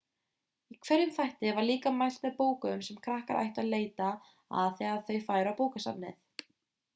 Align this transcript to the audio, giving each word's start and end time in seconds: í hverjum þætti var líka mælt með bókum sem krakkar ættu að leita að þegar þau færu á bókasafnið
í 0.75 0.77
hverjum 0.87 1.11
þætti 1.17 1.51
var 1.57 1.67
líka 1.67 1.91
mælt 1.97 2.17
með 2.23 2.33
bókum 2.39 2.81
sem 2.87 2.97
krakkar 3.09 3.43
ættu 3.43 3.63
að 3.65 3.69
leita 3.75 4.09
að 4.63 4.75
þegar 4.81 5.05
þau 5.11 5.21
færu 5.29 5.53
á 5.55 5.59
bókasafnið 5.63 6.49